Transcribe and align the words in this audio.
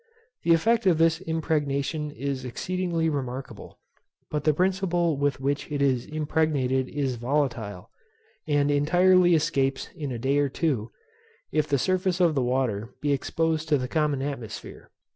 The 0.41 0.55
effect 0.55 0.87
of 0.87 0.97
this 0.97 1.19
impregnation 1.21 2.09
is 2.09 2.43
exceedingly 2.43 3.07
remarkable; 3.07 3.77
but 4.31 4.45
the 4.45 4.51
principle 4.55 5.15
with 5.15 5.39
which 5.39 5.71
it 5.71 5.79
is 5.79 6.07
impregnated 6.07 6.89
is 6.89 7.17
volatile, 7.17 7.91
and 8.47 8.71
intirely 8.71 9.35
escapes 9.35 9.91
in 9.95 10.11
a 10.11 10.17
day 10.17 10.39
or 10.39 10.49
two, 10.49 10.89
if 11.51 11.67
the 11.67 11.77
surface 11.77 12.19
of 12.19 12.33
the 12.33 12.41
water 12.41 12.95
be 12.99 13.13
exposed 13.13 13.69
to 13.69 13.77
the 13.77 13.87
common 13.87 14.23
atmosphere. 14.23 14.89